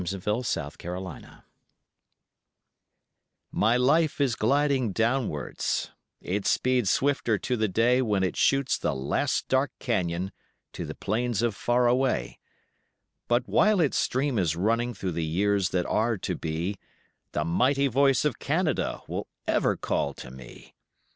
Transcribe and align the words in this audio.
THE 0.01 0.17
ATHABASCA 0.17 0.79
TRAIL 0.79 1.33
My 3.51 3.77
life 3.77 4.19
is 4.19 4.33
gliding 4.35 4.93
downwards; 4.93 5.91
it 6.19 6.47
speeds 6.47 6.89
swifter 6.89 7.37
to 7.37 7.55
the 7.55 7.67
day 7.67 8.01
When 8.01 8.23
it 8.23 8.35
shoots 8.35 8.79
the 8.79 8.95
last 8.95 9.47
dark 9.47 9.69
cañon 9.79 10.31
to 10.73 10.85
the 10.87 10.95
Plains 10.95 11.43
of 11.43 11.53
Far 11.55 11.85
away, 11.87 12.39
But 13.27 13.47
while 13.47 13.79
its 13.79 13.97
stream 13.97 14.39
is 14.39 14.55
running 14.55 14.95
through 14.95 15.11
the 15.11 15.23
years 15.23 15.69
that 15.69 15.85
are 15.85 16.17
to 16.17 16.35
be, 16.35 16.77
The 17.33 17.45
mighty 17.45 17.85
voice 17.85 18.25
of 18.25 18.39
Canada 18.39 19.03
will 19.07 19.27
ever 19.47 19.77
call 19.77 20.15
to 20.15 20.31
me. 20.31 20.73